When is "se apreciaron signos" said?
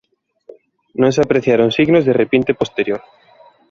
1.15-2.05